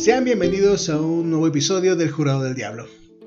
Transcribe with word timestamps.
Sean 0.00 0.24
bienvenidos 0.24 0.88
a 0.88 0.98
un 0.98 1.28
nuevo 1.28 1.46
episodio 1.46 1.94
del 1.94 2.10
Jurado 2.10 2.42
del 2.42 2.54
Diablo. 2.54 2.86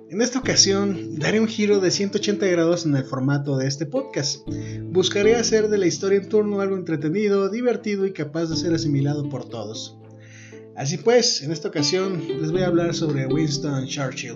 En 0.09 0.23
esta 0.23 0.39
ocasión 0.39 1.19
daré 1.19 1.39
un 1.39 1.47
giro 1.47 1.79
de 1.79 1.91
180 1.91 2.47
grados 2.47 2.87
en 2.87 2.95
el 2.95 3.03
formato 3.03 3.57
de 3.57 3.67
este 3.67 3.85
podcast. 3.85 4.41
Buscaré 4.85 5.35
hacer 5.35 5.67
de 5.67 5.77
la 5.77 5.85
historia 5.85 6.17
en 6.17 6.29
turno 6.29 6.61
algo 6.61 6.75
entretenido, 6.75 7.49
divertido 7.49 8.07
y 8.07 8.11
capaz 8.11 8.47
de 8.47 8.55
ser 8.55 8.73
asimilado 8.73 9.29
por 9.29 9.47
todos. 9.47 9.99
Así 10.75 10.97
pues, 10.97 11.43
en 11.43 11.51
esta 11.51 11.67
ocasión 11.67 12.23
les 12.41 12.51
voy 12.51 12.61
a 12.61 12.67
hablar 12.67 12.95
sobre 12.95 13.27
Winston 13.27 13.85
Churchill, 13.85 14.33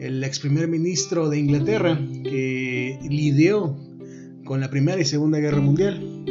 el 0.00 0.22
ex 0.22 0.40
primer 0.40 0.68
ministro 0.68 1.30
de 1.30 1.38
Inglaterra 1.38 1.98
que 2.24 2.98
lidió 3.08 3.74
con 4.44 4.60
la 4.60 4.68
Primera 4.68 5.00
y 5.00 5.06
Segunda 5.06 5.38
Guerra 5.38 5.62
Mundial. 5.62 6.26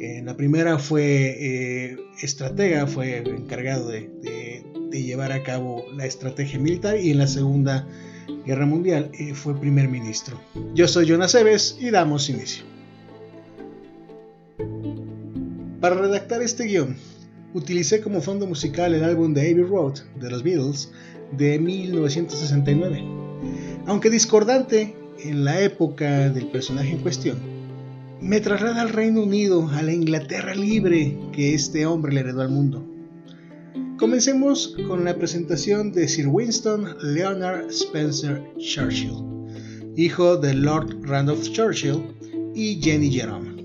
En 0.00 0.26
la 0.26 0.36
primera 0.36 0.80
fue 0.80 1.36
eh, 1.38 1.96
estratega, 2.20 2.88
fue 2.88 3.18
encargado 3.18 3.88
de 3.88 4.10
de 4.20 4.37
llevar 4.90 5.32
a 5.32 5.42
cabo 5.42 5.84
la 5.94 6.06
estrategia 6.06 6.58
militar 6.58 6.98
y 6.98 7.10
en 7.10 7.18
la 7.18 7.26
Segunda 7.26 7.86
Guerra 8.46 8.66
Mundial 8.66 9.10
eh, 9.18 9.34
fue 9.34 9.58
primer 9.58 9.88
ministro. 9.88 10.40
Yo 10.74 10.88
soy 10.88 11.06
Jonas 11.06 11.34
Eves 11.34 11.76
y 11.80 11.90
damos 11.90 12.28
inicio. 12.30 12.64
Para 15.80 15.94
redactar 15.94 16.42
este 16.42 16.64
guion, 16.64 16.96
utilicé 17.54 18.00
como 18.00 18.20
fondo 18.20 18.46
musical 18.46 18.94
el 18.94 19.04
álbum 19.04 19.32
de 19.32 19.42
Abbey 19.42 19.64
Road 19.64 19.98
de 20.20 20.30
los 20.30 20.42
Beatles 20.42 20.90
de 21.36 21.58
1969. 21.58 23.04
Aunque 23.86 24.10
discordante 24.10 24.96
en 25.22 25.44
la 25.44 25.60
época 25.60 26.30
del 26.30 26.48
personaje 26.48 26.90
en 26.90 26.98
cuestión, 26.98 27.38
me 28.20 28.40
traslada 28.40 28.82
al 28.82 28.88
Reino 28.88 29.22
Unido, 29.22 29.68
a 29.68 29.82
la 29.82 29.92
Inglaterra 29.92 30.54
libre 30.54 31.16
que 31.32 31.54
este 31.54 31.86
hombre 31.86 32.12
le 32.12 32.20
heredó 32.20 32.42
al 32.42 32.50
mundo. 32.50 32.84
Comencemos 33.98 34.76
con 34.86 35.04
la 35.04 35.16
presentación 35.16 35.90
de 35.90 36.06
Sir 36.06 36.28
Winston 36.28 36.96
Leonard 37.02 37.68
Spencer 37.68 38.40
Churchill, 38.56 39.24
hijo 39.96 40.36
de 40.36 40.54
Lord 40.54 41.02
Randolph 41.02 41.50
Churchill 41.50 42.04
y 42.54 42.80
Jenny 42.80 43.10
Jerome. 43.10 43.60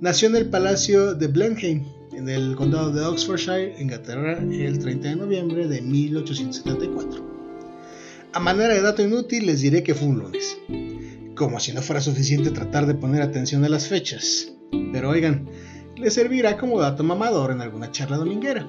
Nació 0.00 0.28
en 0.28 0.36
el 0.36 0.48
Palacio 0.48 1.16
de 1.16 1.26
Blenheim, 1.26 1.84
en 2.12 2.28
el 2.28 2.54
condado 2.54 2.92
de 2.92 3.04
Oxfordshire, 3.04 3.74
Inglaterra, 3.80 4.38
el 4.38 4.78
30 4.78 5.08
de 5.08 5.16
noviembre 5.16 5.66
de 5.66 5.82
1874. 5.82 8.30
A 8.32 8.38
manera 8.38 8.74
de 8.74 8.80
dato 8.80 9.02
inútil 9.02 9.46
les 9.46 9.60
diré 9.60 9.82
que 9.82 9.96
fue 9.96 10.06
un 10.06 10.20
lunes. 10.20 10.56
Como 11.34 11.58
si 11.58 11.72
no 11.72 11.82
fuera 11.82 12.00
suficiente 12.00 12.52
tratar 12.52 12.86
de 12.86 12.94
poner 12.94 13.22
atención 13.22 13.64
a 13.64 13.68
las 13.68 13.88
fechas. 13.88 14.52
Pero 14.92 15.10
oigan, 15.10 15.48
les 15.96 16.14
servirá 16.14 16.56
como 16.56 16.80
dato 16.80 17.04
mamador 17.04 17.50
en 17.50 17.60
alguna 17.60 17.90
charla 17.90 18.16
dominguera. 18.16 18.68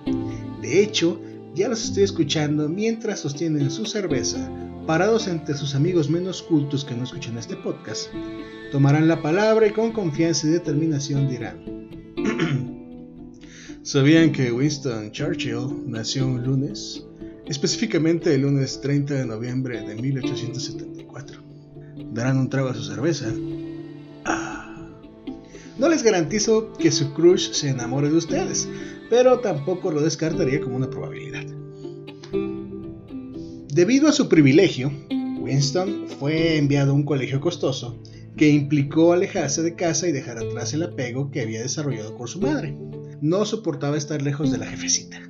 De 0.62 0.82
hecho, 0.82 1.20
ya 1.54 1.70
los 1.70 1.84
estoy 1.84 2.04
escuchando 2.04 2.68
mientras 2.68 3.20
sostienen 3.20 3.72
su 3.72 3.86
cerveza, 3.86 4.50
parados 4.86 5.28
entre 5.28 5.56
sus 5.56 5.74
amigos 5.74 6.10
menos 6.10 6.42
cultos 6.42 6.84
que 6.86 6.96
no 6.96 7.04
escuchan 7.04 7.38
este 7.38 7.56
podcast. 7.56 8.10
Tomarán 8.72 9.08
la 9.08 9.22
palabra 9.22 9.68
y 9.68 9.72
con 9.72 9.92
confianza 9.92 10.48
y 10.48 10.52
determinación 10.52 11.30
dirán. 11.30 11.64
¿Sabían 13.84 14.32
que 14.32 14.52
Winston 14.52 15.12
Churchill 15.12 15.84
nació 15.86 16.28
un 16.28 16.44
lunes? 16.44 17.06
Específicamente 17.46 18.34
el 18.34 18.42
lunes 18.42 18.82
30 18.82 19.14
de 19.14 19.26
noviembre 19.26 19.82
de 19.82 19.96
1874. 19.96 21.42
¿Darán 22.12 22.38
un 22.38 22.50
trago 22.50 22.70
a 22.70 22.74
su 22.74 22.84
cerveza? 22.84 23.32
No 25.78 25.90
les 25.90 26.04
garantizo 26.04 26.72
que 26.74 26.92
su 26.92 27.14
crush 27.14 27.52
se 27.52 27.70
enamore 27.70 28.10
de 28.10 28.16
ustedes, 28.16 28.68
pero 29.10 29.40
tampoco 29.40 29.92
lo 29.92 30.02
descartaría 30.02 30.62
como 30.62 30.78
una 30.78 30.90
probabilidad. 30.90 31.46
Debido 33.74 34.08
a 34.08 34.14
su 34.14 34.30
privilegio, 34.30 34.90
Winston 35.40 36.08
fue 36.18 36.58
enviado 36.58 36.92
a 36.92 36.96
un 36.96 37.04
colegio 37.04 37.42
costoso 37.42 38.02
que 38.38 38.50
implicó 38.50 39.12
alejarse 39.12 39.64
de 39.64 39.76
casa 39.76 40.08
y 40.08 40.14
dejar 40.14 40.38
atrás 40.38 40.74
el 40.74 40.84
apego 40.84 41.30
que 41.30 41.42
había 41.42 41.62
desarrollado 41.62 42.16
por 42.16 42.30
su 42.30 42.40
madre. 42.40 42.78
No 43.22 43.46
soportaba 43.46 43.98
estar 43.98 44.22
lejos 44.22 44.52
de 44.52 44.58
la 44.58 44.68
jefecita. 44.68 45.22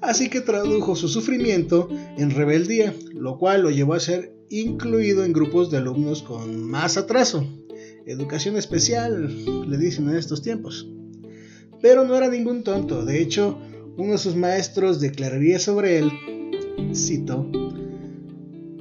Así 0.00 0.28
que 0.28 0.40
tradujo 0.40 0.96
su 0.96 1.08
sufrimiento 1.08 1.88
en 2.18 2.30
rebeldía, 2.30 2.94
lo 3.12 3.38
cual 3.38 3.62
lo 3.62 3.70
llevó 3.70 3.94
a 3.94 4.00
ser 4.00 4.34
incluido 4.50 5.24
en 5.24 5.32
grupos 5.32 5.70
de 5.70 5.78
alumnos 5.78 6.22
con 6.22 6.62
más 6.64 6.96
atraso. 6.96 7.46
Educación 8.06 8.56
especial, 8.56 9.28
le 9.68 9.78
dicen 9.78 10.08
en 10.10 10.16
estos 10.16 10.42
tiempos. 10.42 10.86
Pero 11.80 12.04
no 12.04 12.14
era 12.16 12.28
ningún 12.28 12.62
tonto, 12.62 13.04
de 13.04 13.20
hecho, 13.20 13.58
uno 13.96 14.12
de 14.12 14.18
sus 14.18 14.36
maestros 14.36 15.00
declararía 15.00 15.58
sobre 15.58 15.98
él, 15.98 16.10
cito, 16.94 17.50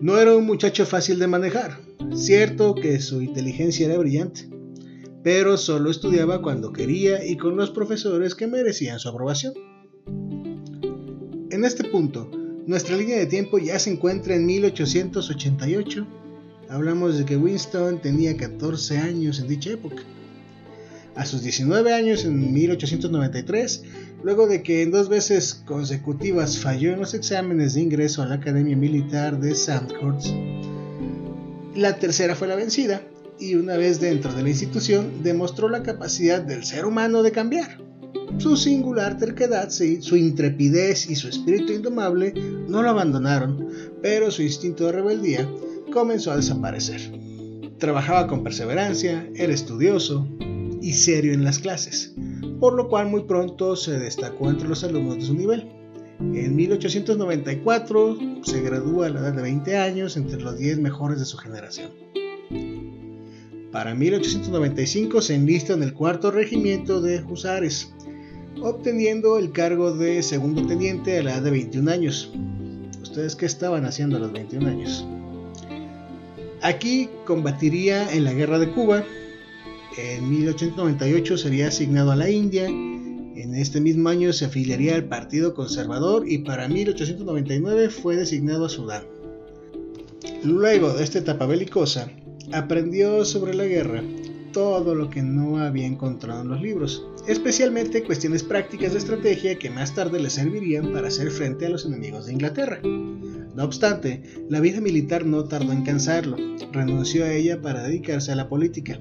no 0.01 0.17
era 0.17 0.35
un 0.35 0.45
muchacho 0.45 0.85
fácil 0.85 1.19
de 1.19 1.27
manejar, 1.27 1.79
cierto 2.13 2.75
que 2.75 2.99
su 2.99 3.21
inteligencia 3.21 3.85
era 3.85 3.97
brillante, 3.97 4.49
pero 5.23 5.57
solo 5.57 5.89
estudiaba 5.89 6.41
cuando 6.41 6.73
quería 6.73 7.25
y 7.25 7.37
con 7.37 7.55
los 7.55 7.71
profesores 7.71 8.35
que 8.35 8.47
merecían 8.47 8.99
su 8.99 9.07
aprobación. 9.07 9.53
En 11.49 11.63
este 11.63 11.85
punto, 11.85 12.29
nuestra 12.65 12.97
línea 12.97 13.17
de 13.17 13.27
tiempo 13.27 13.57
ya 13.57 13.79
se 13.79 13.91
encuentra 13.91 14.35
en 14.35 14.45
1888. 14.45 16.07
Hablamos 16.73 17.19
de 17.19 17.25
que 17.25 17.37
Winston 17.37 18.01
tenía 18.01 18.35
14 18.35 18.97
años 18.97 19.39
en 19.39 19.47
dicha 19.47 19.69
época 19.69 20.01
a 21.15 21.23
sus 21.23 21.43
19 21.43 21.93
años 21.93 22.25
en 22.25 22.51
1893, 22.51 23.83
luego 24.23 24.47
de 24.47 24.63
que 24.63 24.81
en 24.81 24.89
dos 24.89 25.07
veces 25.07 25.61
consecutivas 25.67 26.57
falló 26.57 26.91
en 26.91 27.01
los 27.01 27.13
exámenes 27.13 27.75
de 27.75 27.81
ingreso 27.81 28.23
a 28.23 28.25
la 28.25 28.35
Academia 28.35 28.75
Militar 28.75 29.39
de 29.39 29.53
Sandhurst. 29.53 30.29
La 31.75 31.99
tercera 31.99 32.35
fue 32.35 32.47
la 32.47 32.55
vencida, 32.55 33.03
y 33.39 33.53
una 33.53 33.77
vez 33.77 33.99
dentro 33.99 34.33
de 34.33 34.41
la 34.41 34.49
institución 34.49 35.21
demostró 35.21 35.69
la 35.69 35.83
capacidad 35.83 36.41
del 36.41 36.63
ser 36.63 36.85
humano 36.85 37.21
de 37.21 37.31
cambiar. 37.31 37.83
Su 38.39 38.57
singular 38.57 39.19
terquedad, 39.19 39.69
su 39.69 40.17
intrepidez 40.17 41.07
y 41.07 41.15
su 41.15 41.27
espíritu 41.27 41.71
indomable 41.71 42.33
no 42.67 42.81
lo 42.81 42.89
abandonaron, 42.89 43.67
pero 44.01 44.31
su 44.31 44.41
instinto 44.41 44.87
de 44.87 44.93
rebeldía 44.93 45.47
comenzó 45.93 46.31
a 46.31 46.37
desaparecer. 46.37 47.11
Trabajaba 47.77 48.27
con 48.27 48.43
perseverancia, 48.43 49.29
era 49.35 49.53
estudioso, 49.53 50.27
y 50.81 50.91
serio 50.93 51.33
en 51.33 51.45
las 51.45 51.59
clases, 51.59 52.13
por 52.59 52.73
lo 52.73 52.89
cual 52.89 53.07
muy 53.07 53.23
pronto 53.23 53.77
se 53.77 53.97
destacó 53.99 54.49
entre 54.49 54.67
los 54.67 54.83
alumnos 54.83 55.15
de 55.15 55.21
su 55.21 55.33
nivel. 55.33 55.69
En 56.19 56.55
1894 56.55 58.17
se 58.43 58.61
gradúa 58.61 59.07
a 59.07 59.09
la 59.09 59.19
edad 59.21 59.33
de 59.33 59.41
20 59.41 59.77
años 59.77 60.17
entre 60.17 60.41
los 60.41 60.57
10 60.57 60.79
mejores 60.79 61.19
de 61.19 61.25
su 61.25 61.37
generación. 61.37 61.91
Para 63.71 63.95
1895 63.95 65.21
se 65.21 65.35
enlista 65.35 65.73
en 65.73 65.83
el 65.83 65.93
cuarto 65.93 66.31
regimiento 66.31 67.01
de 67.01 67.23
Husares, 67.23 67.93
obteniendo 68.61 69.39
el 69.39 69.51
cargo 69.51 69.95
de 69.95 70.21
segundo 70.21 70.67
teniente 70.67 71.17
a 71.17 71.23
la 71.23 71.33
edad 71.33 71.43
de 71.43 71.51
21 71.51 71.89
años. 71.89 72.31
¿Ustedes 73.01 73.35
qué 73.35 73.45
estaban 73.45 73.85
haciendo 73.85 74.17
a 74.17 74.19
los 74.19 74.31
21 74.31 74.67
años? 74.67 75.07
Aquí 76.63 77.09
combatiría 77.25 78.13
en 78.13 78.23
la 78.23 78.33
guerra 78.33 78.57
de 78.57 78.71
Cuba 78.71 79.03
en 79.97 80.29
1898 80.29 81.37
sería 81.37 81.67
asignado 81.67 82.11
a 82.11 82.15
la 82.15 82.29
India. 82.29 82.67
En 82.67 83.53
este 83.53 83.81
mismo 83.81 84.07
año 84.09 84.31
se 84.31 84.45
afiliaría 84.45 84.95
al 84.95 85.03
Partido 85.03 85.53
Conservador 85.53 86.23
y 86.25 86.39
para 86.39 86.69
1899 86.69 87.89
fue 87.89 88.15
designado 88.15 88.65
a 88.65 88.69
Sudán. 88.69 89.03
Luego 90.43 90.93
de 90.93 91.03
esta 91.03 91.19
etapa 91.19 91.45
belicosa, 91.45 92.09
aprendió 92.53 93.25
sobre 93.25 93.53
la 93.53 93.65
guerra 93.65 94.01
todo 94.53 94.95
lo 94.95 95.09
que 95.09 95.21
no 95.21 95.57
había 95.57 95.85
encontrado 95.85 96.43
en 96.43 96.49
los 96.49 96.61
libros, 96.61 97.05
especialmente 97.27 98.03
cuestiones 98.03 98.43
prácticas 98.43 98.93
de 98.93 98.99
estrategia 98.99 99.59
que 99.59 99.69
más 99.69 99.93
tarde 99.93 100.19
le 100.19 100.29
servirían 100.29 100.93
para 100.93 101.09
hacer 101.09 101.29
frente 101.29 101.65
a 101.65 101.69
los 101.69 101.85
enemigos 101.85 102.25
de 102.25 102.33
Inglaterra. 102.33 102.79
No 103.55 103.63
obstante, 103.63 104.23
la 104.49 104.59
vida 104.59 104.81
militar 104.81 105.25
no 105.25 105.43
tardó 105.43 105.71
en 105.71 105.83
cansarlo, 105.83 106.37
renunció 106.71 107.23
a 107.25 107.33
ella 107.33 107.61
para 107.61 107.83
dedicarse 107.83 108.31
a 108.31 108.35
la 108.35 108.49
política. 108.49 108.99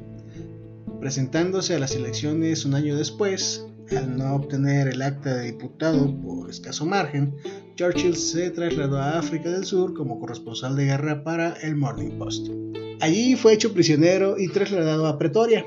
Presentándose 1.00 1.74
a 1.74 1.78
las 1.78 1.94
elecciones 1.94 2.64
un 2.64 2.74
año 2.74 2.94
después, 2.96 3.66
al 3.96 4.16
no 4.16 4.34
obtener 4.34 4.88
el 4.88 5.02
acta 5.02 5.34
de 5.34 5.52
diputado 5.52 6.14
por 6.20 6.50
escaso 6.50 6.86
margen, 6.86 7.34
Churchill 7.76 8.16
se 8.16 8.50
trasladó 8.50 8.98
a 8.98 9.18
África 9.18 9.50
del 9.50 9.64
Sur 9.64 9.94
como 9.94 10.20
corresponsal 10.20 10.76
de 10.76 10.84
guerra 10.86 11.24
para 11.24 11.54
el 11.54 11.76
Morning 11.76 12.18
Post. 12.18 12.48
Allí 13.00 13.34
fue 13.36 13.54
hecho 13.54 13.72
prisionero 13.72 14.38
y 14.38 14.48
trasladado 14.48 15.06
a 15.06 15.18
Pretoria, 15.18 15.64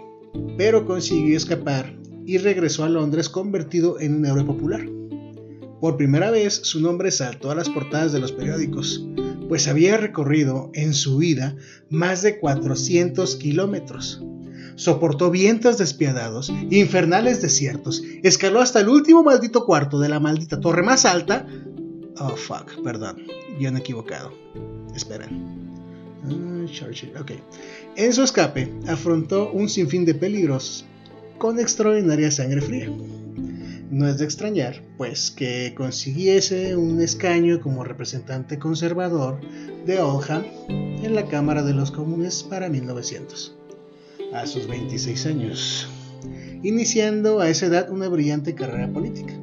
pero 0.57 0.85
consiguió 0.85 1.35
escapar 1.35 1.97
y 2.25 2.37
regresó 2.37 2.83
a 2.83 2.89
Londres 2.89 3.29
convertido 3.29 3.99
en 3.99 4.15
un 4.15 4.25
héroe 4.25 4.45
popular. 4.45 4.85
Por 5.85 5.97
primera 5.97 6.31
vez 6.31 6.61
su 6.63 6.81
nombre 6.81 7.11
saltó 7.11 7.51
a 7.51 7.55
las 7.55 7.69
portadas 7.69 8.11
de 8.11 8.19
los 8.19 8.31
periódicos, 8.31 9.05
pues 9.47 9.67
había 9.67 9.97
recorrido 9.97 10.71
en 10.73 10.95
su 10.95 11.17
vida 11.17 11.55
más 11.91 12.23
de 12.23 12.39
400 12.39 13.35
kilómetros 13.35 14.19
soportó 14.73 15.29
vientos 15.29 15.77
despiadados, 15.77 16.51
infernales 16.71 17.39
desiertos, 17.39 18.01
escaló 18.23 18.61
hasta 18.61 18.79
el 18.79 18.89
último 18.89 19.21
maldito 19.21 19.63
cuarto 19.63 19.99
de 19.99 20.09
la 20.09 20.19
maldita 20.19 20.59
torre 20.59 20.81
más 20.81 21.05
alta 21.05 21.45
Oh, 22.17 22.35
fuck, 22.35 22.81
perdón, 22.83 23.17
yo 23.59 23.69
he 23.69 23.77
equivocado. 23.77 24.33
Esperen. 24.95 25.69
Ah, 26.23 26.65
Churchill, 26.65 27.15
ok. 27.15 27.31
En 27.95 28.11
su 28.11 28.23
escape, 28.23 28.73
afrontó 28.87 29.51
un 29.51 29.69
sinfín 29.69 30.03
de 30.03 30.15
peligros 30.15 30.83
con 31.37 31.59
extraordinaria 31.59 32.31
sangre 32.31 32.61
fría. 32.61 32.89
No 33.95 34.09
es 34.09 34.17
de 34.17 34.25
extrañar, 34.25 34.81
pues, 34.97 35.31
que 35.31 35.73
consiguiese 35.73 36.75
un 36.75 36.99
escaño 36.99 37.61
como 37.61 37.85
representante 37.85 38.59
conservador 38.59 39.39
de 39.85 40.01
Oldham 40.01 40.43
en 40.67 41.15
la 41.15 41.29
Cámara 41.29 41.63
de 41.63 41.73
los 41.73 41.91
Comunes 41.91 42.43
para 42.43 42.67
1900, 42.67 43.55
a 44.33 44.47
sus 44.47 44.67
26 44.67 45.25
años, 45.27 45.87
iniciando 46.61 47.39
a 47.39 47.49
esa 47.49 47.67
edad 47.67 47.89
una 47.89 48.09
brillante 48.09 48.53
carrera 48.53 48.91
política. 48.91 49.33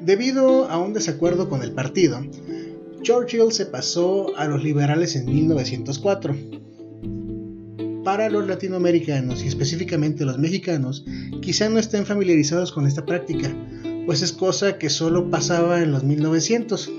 Debido 0.00 0.66
a 0.70 0.78
un 0.78 0.94
desacuerdo 0.94 1.50
con 1.50 1.62
el 1.62 1.72
partido, 1.72 2.24
Churchill 3.02 3.52
se 3.52 3.66
pasó 3.66 4.34
a 4.38 4.46
los 4.46 4.64
liberales 4.64 5.14
en 5.14 5.26
1904. 5.26 6.34
Para 8.04 8.30
los 8.30 8.46
latinoamericanos 8.46 9.42
y 9.44 9.48
específicamente 9.48 10.24
los 10.24 10.38
mexicanos, 10.38 11.04
quizá 11.42 11.68
no 11.68 11.78
estén 11.78 12.06
familiarizados 12.06 12.72
con 12.72 12.86
esta 12.86 13.04
práctica, 13.04 13.54
pues 14.06 14.22
es 14.22 14.32
cosa 14.32 14.78
que 14.78 14.88
solo 14.88 15.30
pasaba 15.30 15.82
en 15.82 15.92
los 15.92 16.02
1900. 16.02 16.90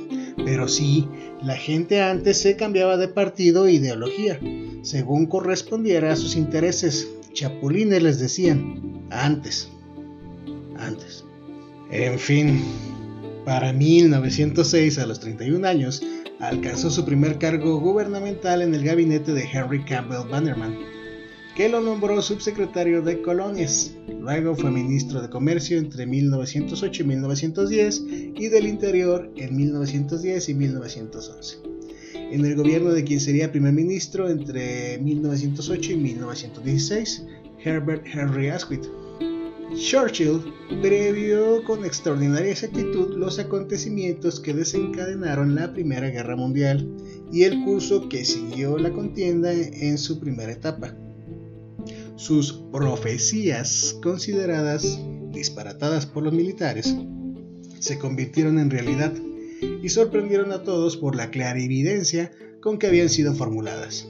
Pero 0.46 0.68
sí, 0.68 1.08
la 1.44 1.56
gente 1.56 2.02
antes 2.02 2.38
se 2.38 2.56
cambiaba 2.56 2.98
de 2.98 3.08
partido 3.08 3.66
e 3.66 3.74
ideología, 3.74 4.40
según 4.84 5.26
correspondiera 5.26 6.14
a 6.14 6.16
sus 6.16 6.36
intereses. 6.36 7.08
Chapulines 7.34 8.04
les 8.04 8.20
decían, 8.20 9.08
antes, 9.10 9.70
antes. 10.78 11.26
En 11.90 12.20
fin, 12.20 12.62
para 13.44 13.74
1906, 13.74 15.00
a 15.00 15.08
los 15.08 15.20
31 15.20 15.68
años, 15.68 16.02
alcanzó 16.42 16.90
su 16.90 17.06
primer 17.06 17.38
cargo 17.38 17.80
gubernamental 17.80 18.64
en 18.64 18.74
el 18.74 18.84
gabinete 18.84 19.32
de 19.32 19.44
Henry 19.44 19.84
Campbell 19.86 20.28
Bannerman, 20.30 20.76
que 21.56 21.70
lo 21.70 21.82
nombró 21.82 22.22
subsecretario 22.22 23.04
de 23.04 23.22
Colonias. 23.22 23.96
Luego 24.20 24.56
fue 24.56 24.72
ministro 24.72 25.22
de 25.22 25.30
Comercio 25.30 25.78
entre 25.78 26.08
1908 26.08 27.04
y 27.04 27.06
1910 27.06 28.04
y 28.36 28.48
del 28.48 28.68
Interior 28.68 29.32
en 29.36 29.56
1910 29.56 30.50
y 30.50 30.54
1911. 30.56 31.58
En 32.32 32.46
el 32.46 32.56
gobierno 32.56 32.92
de 32.92 33.04
quien 33.04 33.20
sería 33.20 33.52
primer 33.52 33.74
ministro 33.74 34.28
entre 34.28 34.98
1908 34.98 35.92
y 35.92 35.98
1916, 35.98 37.26
Herbert 37.64 38.06
Henry 38.12 38.50
Asquith. 38.50 38.86
Churchill 39.76 40.42
previó 40.82 41.64
con 41.64 41.86
extraordinaria 41.86 42.52
exactitud 42.52 43.16
los 43.16 43.40
acontecimientos 43.40 44.40
que 44.40 44.54
desencadenaron 44.54 45.56
la 45.56 45.74
Primera 45.74 46.10
Guerra 46.10 46.36
Mundial 46.36 46.90
y 47.32 47.44
el 47.44 47.64
curso 47.64 48.10
que 48.10 48.26
siguió 48.26 48.78
la 48.78 48.92
contienda 48.92 49.54
en 49.54 49.98
su 49.98 50.20
primera 50.20 50.52
etapa. 50.52 50.94
Sus 52.16 52.54
profecías, 52.72 53.98
consideradas 54.04 55.00
disparatadas 55.32 56.06
por 56.06 56.24
los 56.24 56.34
militares, 56.34 56.96
se 57.80 57.98
convirtieron 57.98 58.60
en 58.60 58.70
realidad 58.70 59.14
y 59.82 59.90
sorprendieron 59.90 60.52
a 60.52 60.64
todos 60.64 60.98
por 60.98 61.16
la 61.16 61.32
clarividencia 61.32 62.32
con 62.62 62.78
que 62.78 62.88
habían 62.88 63.10
sido 63.10 63.34
formuladas. 63.34 64.08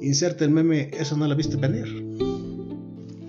Inserta 0.00 0.44
el 0.44 0.50
meme, 0.50 0.90
eso 0.92 1.16
no 1.16 1.26
lo 1.28 1.36
viste 1.36 1.56
venir. 1.56 2.31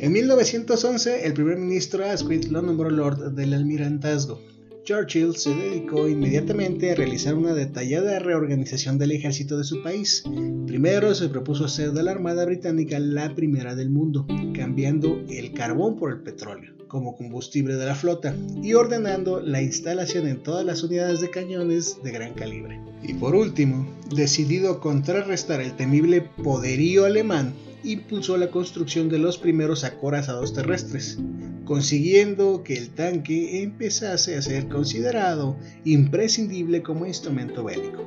En 0.04 0.12
1911, 0.12 1.26
el 1.26 1.34
primer 1.34 1.58
ministro 1.58 2.04
Asquith 2.04 2.48
lo 2.52 2.62
nombró 2.62 2.90
Lord 2.90 3.36
del 3.36 3.54
Almirantazgo. 3.54 4.38
Churchill 4.84 5.34
se 5.38 5.56
dedicó 5.56 6.10
inmediatamente 6.10 6.92
a 6.92 6.96
realizar 6.96 7.36
una 7.36 7.54
detallada 7.54 8.20
reorganización 8.20 8.98
del 8.98 9.14
ejército 9.14 9.58
de 9.58 9.64
su 9.64 9.82
país. 9.82 10.26
Primero 10.68 11.16
se 11.16 11.30
propuso 11.30 11.64
hacer 11.64 11.94
de 11.94 12.04
la 12.04 12.12
Armada 12.12 12.44
Británica 12.44 13.00
la 13.00 13.34
primera 13.34 13.76
del 13.76 13.92
mundo, 13.92 14.28
cambiando 14.54 15.24
el 15.30 15.54
carbón 15.54 15.98
por 15.98 16.12
el 16.12 16.20
petróleo 16.20 16.74
como 16.90 17.16
combustible 17.16 17.76
de 17.78 17.86
la 17.86 17.96
flota 17.96 18.36
y 18.62 18.74
ordenando 18.74 19.40
la 19.40 19.62
instalación 19.62 20.28
en 20.28 20.44
todas 20.44 20.66
las 20.66 20.84
unidades 20.84 21.22
de 21.22 21.30
cañones 21.30 22.00
de 22.04 22.12
gran 22.12 22.34
calibre. 22.34 22.78
Y 23.02 23.14
por 23.14 23.36
último, 23.36 23.88
decidido 24.14 24.70
a 24.70 24.82
contrarrestar 24.82 25.62
el 25.62 25.78
temible 25.78 26.30
poderío 26.44 27.06
alemán, 27.06 27.54
impulsó 27.84 28.38
la 28.38 28.50
construcción 28.50 29.10
de 29.10 29.20
los 29.20 29.38
primeros 29.38 29.84
acorazados 29.84 30.54
terrestres, 30.54 31.18
consiguiendo 31.66 32.64
que 32.64 32.78
el 32.78 32.90
tanque 32.90 33.62
empezase 33.62 34.36
a 34.36 34.42
ser 34.42 34.68
considerado 34.68 35.58
imprescindible 35.84 36.82
como 36.82 37.06
instrumento 37.06 37.64
bélico. 37.64 38.04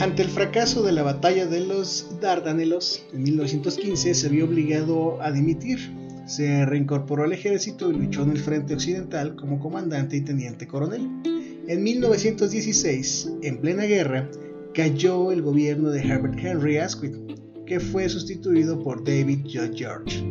Ante 0.00 0.22
el 0.22 0.28
fracaso 0.28 0.82
de 0.82 0.92
la 0.92 1.02
batalla 1.02 1.46
de 1.46 1.60
los 1.60 2.18
Dardanelos 2.20 3.04
en 3.12 3.22
1915 3.22 4.14
se 4.14 4.28
vio 4.28 4.46
obligado 4.46 5.20
a 5.22 5.30
dimitir. 5.30 5.78
Se 6.26 6.64
reincorporó 6.64 7.24
al 7.24 7.32
ejército 7.32 7.90
y 7.90 7.96
luchó 7.96 8.22
en 8.22 8.30
el 8.30 8.38
frente 8.38 8.74
occidental 8.74 9.36
como 9.36 9.60
comandante 9.60 10.16
y 10.16 10.22
teniente 10.22 10.66
coronel. 10.66 11.08
En 11.68 11.82
1916, 11.82 13.32
en 13.42 13.60
plena 13.60 13.84
guerra, 13.84 14.28
cayó 14.74 15.32
el 15.32 15.42
gobierno 15.42 15.90
de 15.90 16.00
Herbert 16.00 16.38
Henry 16.38 16.78
Asquith, 16.78 17.14
que 17.66 17.80
fue 17.80 18.08
sustituido 18.08 18.82
por 18.82 19.04
David 19.04 19.40
J. 19.44 19.70
George. 19.74 20.24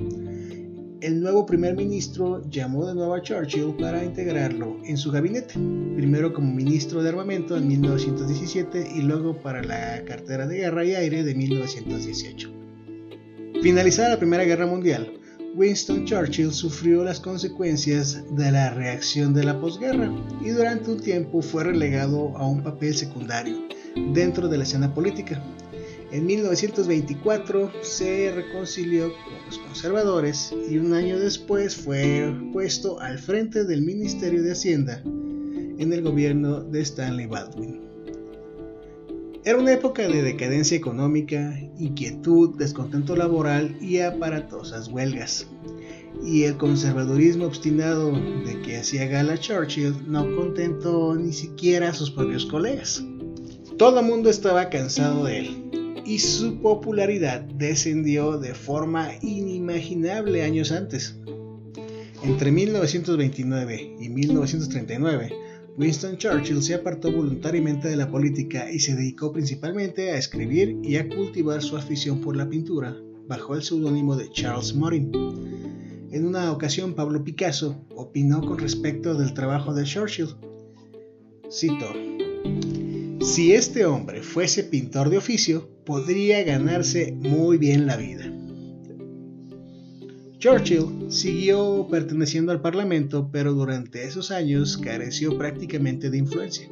El 1.01 1.21
nuevo 1.21 1.45
primer 1.45 1.75
ministro 1.75 2.41
llamó 2.49 2.85
de 2.85 2.95
nuevo 2.95 3.13
a 3.13 3.21
Churchill 3.21 3.75
para 3.77 4.03
integrarlo 4.03 4.77
en 4.85 4.95
su 4.95 5.11
gabinete, 5.11 5.55
primero 5.97 6.33
como 6.33 6.53
ministro 6.53 7.03
de 7.03 7.09
armamento 7.09 7.57
en 7.57 7.67
1917 7.67 8.89
y 8.95 9.01
luego 9.01 9.41
para 9.41 9.61
la 9.61 10.05
cartera 10.05 10.47
de 10.47 10.59
guerra 10.59 10.85
y 10.85 10.95
aire 10.95 11.23
de 11.23 11.35
1918. 11.35 12.49
Finalizada 13.61 14.09
la 14.09 14.17
Primera 14.17 14.45
Guerra 14.45 14.65
Mundial, 14.65 15.19
Winston 15.55 16.05
Churchill 16.05 16.51
sufrió 16.51 17.03
las 17.03 17.19
consecuencias 17.19 18.23
de 18.35 18.51
la 18.51 18.71
reacción 18.71 19.33
de 19.33 19.43
la 19.43 19.59
posguerra 19.59 20.09
y 20.41 20.49
durante 20.49 20.89
un 20.89 20.99
tiempo 20.99 21.41
fue 21.41 21.65
relegado 21.65 22.35
a 22.37 22.47
un 22.47 22.63
papel 22.63 22.95
secundario 22.95 23.57
dentro 24.13 24.47
de 24.47 24.57
la 24.57 24.63
escena 24.63 24.93
política, 24.93 25.43
en 26.13 26.27
1924 26.27 27.71
se 27.81 28.31
reconcilió 28.35 29.11
con 29.11 29.33
los 29.47 29.57
conservadores 29.57 30.53
y 30.69 30.77
un 30.77 30.93
año 30.93 31.17
después 31.17 31.75
fue 31.75 32.31
puesto 32.53 32.99
al 32.99 33.17
frente 33.17 33.63
del 33.63 33.81
Ministerio 33.81 34.43
de 34.43 34.51
Hacienda 34.51 35.01
en 35.03 35.91
el 35.91 36.03
gobierno 36.03 36.61
de 36.61 36.81
Stanley 36.81 37.25
Baldwin. 37.25 37.81
Era 39.43 39.57
una 39.57 39.73
época 39.73 40.07
de 40.07 40.21
decadencia 40.21 40.77
económica, 40.77 41.59
inquietud, 41.79 42.57
descontento 42.59 43.15
laboral 43.15 43.75
y 43.81 43.97
aparatosas 43.97 44.89
huelgas. 44.89 45.47
Y 46.23 46.43
el 46.43 46.57
conservadurismo 46.57 47.45
obstinado 47.45 48.11
de 48.11 48.61
que 48.61 48.77
hacía 48.77 49.07
gala 49.07 49.39
Churchill 49.39 49.95
no 50.07 50.35
contentó 50.35 51.15
ni 51.15 51.33
siquiera 51.33 51.89
a 51.89 51.93
sus 51.95 52.11
propios 52.11 52.45
colegas. 52.45 53.03
Todo 53.79 53.99
el 53.99 54.05
mundo 54.05 54.29
estaba 54.29 54.69
cansado 54.69 55.25
de 55.25 55.39
él 55.39 55.82
y 56.05 56.19
su 56.19 56.59
popularidad 56.59 57.41
descendió 57.41 58.37
de 58.37 58.53
forma 58.53 59.11
inimaginable 59.21 60.43
años 60.43 60.71
antes. 60.71 61.15
Entre 62.23 62.51
1929 62.51 63.97
y 63.99 64.09
1939, 64.09 65.33
Winston 65.77 66.17
Churchill 66.17 66.61
se 66.61 66.75
apartó 66.75 67.11
voluntariamente 67.11 67.87
de 67.87 67.95
la 67.95 68.09
política 68.09 68.71
y 68.71 68.79
se 68.79 68.95
dedicó 68.95 69.31
principalmente 69.31 70.11
a 70.11 70.17
escribir 70.17 70.77
y 70.83 70.97
a 70.97 71.09
cultivar 71.09 71.61
su 71.61 71.75
afición 71.75 72.21
por 72.21 72.35
la 72.35 72.47
pintura 72.47 72.95
bajo 73.27 73.55
el 73.55 73.63
seudónimo 73.63 74.15
de 74.15 74.29
Charles 74.29 74.75
Morin. 74.75 75.11
En 76.11 76.27
una 76.27 76.51
ocasión, 76.51 76.93
Pablo 76.93 77.23
Picasso 77.23 77.75
opinó 77.95 78.41
con 78.41 78.59
respecto 78.59 79.15
del 79.15 79.33
trabajo 79.33 79.73
de 79.73 79.83
Churchill. 79.83 80.35
Cito, 81.51 81.91
si 83.23 83.53
este 83.53 83.85
hombre 83.85 84.21
fuese 84.21 84.65
pintor 84.65 85.09
de 85.09 85.17
oficio, 85.17 85.69
podría 85.85 86.43
ganarse 86.43 87.13
muy 87.13 87.57
bien 87.57 87.87
la 87.87 87.95
vida. 87.95 88.31
Churchill 90.39 91.09
siguió 91.09 91.87
perteneciendo 91.89 92.51
al 92.51 92.61
Parlamento, 92.61 93.29
pero 93.31 93.53
durante 93.53 94.03
esos 94.03 94.29
años 94.29 94.77
careció 94.77 95.37
prácticamente 95.37 96.09
de 96.09 96.17
influencia. 96.17 96.67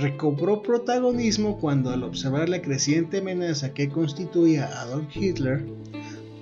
Recobró 0.00 0.62
protagonismo 0.62 1.58
cuando 1.60 1.90
al 1.90 2.02
observar 2.02 2.48
la 2.48 2.60
creciente 2.60 3.18
amenaza 3.18 3.72
que 3.72 3.88
constituía 3.88 4.66
Adolf 4.80 5.16
Hitler, 5.16 5.64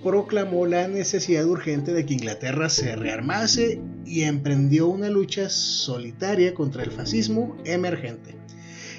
proclamó 0.03 0.65
la 0.67 0.89
necesidad 0.89 1.45
urgente 1.45 1.93
de 1.93 2.07
que 2.07 2.15
Inglaterra 2.15 2.71
se 2.71 2.97
rearmase 2.97 3.83
y 4.07 4.23
emprendió 4.23 4.89
una 4.89 5.11
lucha 5.11 5.51
solitaria 5.51 6.55
contra 6.55 6.85
el 6.85 6.91
fascismo 6.91 7.57
emergente. 7.65 8.37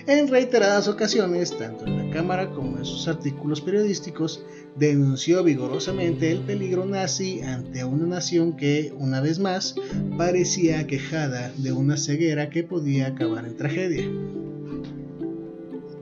En 0.08 0.30
reiteradas 0.30 0.88
ocasiones, 0.88 1.58
tanto 1.58 1.86
en 1.86 1.98
la 1.98 2.14
Cámara 2.14 2.50
como 2.52 2.78
en 2.78 2.86
sus 2.86 3.10
artículos 3.10 3.60
periodísticos, 3.60 4.42
denunció 4.78 5.44
vigorosamente 5.44 6.32
el 6.32 6.40
peligro 6.40 6.86
nazi 6.86 7.42
ante 7.42 7.84
una 7.84 8.06
nación 8.06 8.56
que, 8.56 8.94
una 8.98 9.20
vez 9.20 9.38
más, 9.38 9.76
parecía 10.18 10.80
aquejada 10.80 11.52
de 11.58 11.74
una 11.74 11.98
ceguera 11.98 12.50
que 12.50 12.64
podía 12.64 13.08
acabar 13.08 13.46
en 13.46 13.58
tragedia. 13.58 14.10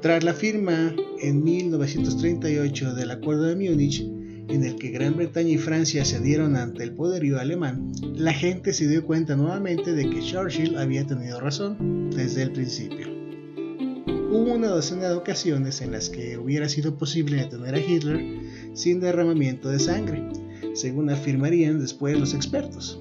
Tras 0.04 0.24
la 0.24 0.36
firma 0.36 0.96
en 1.20 1.44
1938 1.44 2.94
del 2.94 3.10
Acuerdo 3.10 3.46
de 3.46 3.56
Múnich, 3.56 4.02
en 4.02 4.64
el 4.64 4.76
que 4.76 4.92
Gran 4.92 5.18
Bretaña 5.18 5.50
y 5.50 5.58
Francia 5.58 6.06
cedieron 6.06 6.56
ante 6.58 6.84
el 6.84 6.92
poderío 6.92 7.40
alemán, 7.40 7.92
la 8.14 8.34
gente 8.34 8.72
se 8.72 8.88
dio 8.88 9.04
cuenta 9.04 9.36
nuevamente 9.36 9.94
de 9.94 10.08
que 10.12 10.22
Churchill 10.22 10.78
había 10.78 11.08
tenido 11.08 11.40
razón 11.40 12.12
desde 12.12 12.44
el 12.44 12.52
principio. 12.52 13.15
Hubo 14.36 14.52
una 14.52 14.68
docena 14.68 15.08
de 15.08 15.16
ocasiones 15.16 15.80
en 15.80 15.94
las 15.94 16.10
que 16.10 16.38
hubiera 16.38 16.68
sido 16.68 16.98
posible 16.98 17.38
detener 17.38 17.74
a 17.74 17.80
Hitler 17.80 18.22
sin 18.74 19.00
derramamiento 19.00 19.70
de 19.70 19.80
sangre, 19.80 20.28
según 20.74 21.10
afirmarían 21.10 21.80
después 21.80 22.20
los 22.20 22.34
expertos. 22.34 23.00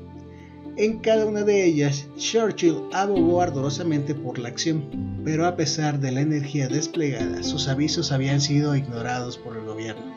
En 0.77 1.01
cada 1.01 1.27
una 1.27 1.43
de 1.43 1.65
ellas, 1.65 2.07
Churchill 2.17 2.77
abogó 2.93 3.41
ardorosamente 3.43 4.15
por 4.15 4.39
la 4.39 4.49
acción, 4.49 5.21
pero 5.25 5.45
a 5.45 5.57
pesar 5.57 5.99
de 5.99 6.13
la 6.13 6.21
energía 6.21 6.69
desplegada, 6.69 7.43
sus 7.43 7.67
avisos 7.67 8.13
habían 8.13 8.41
sido 8.41 8.77
ignorados 8.77 9.37
por 9.37 9.57
el 9.57 9.65
gobierno. 9.65 10.15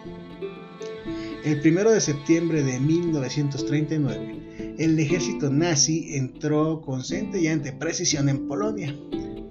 El 1.44 1.68
1 1.68 1.90
de 1.90 2.00
septiembre 2.00 2.62
de 2.62 2.80
1939, 2.80 4.76
el 4.78 5.00
ejército 5.00 5.50
nazi 5.50 6.16
entró 6.16 6.80
con 6.82 7.04
centellante 7.04 7.74
precisión 7.74 8.30
en 8.30 8.48
Polonia. 8.48 8.96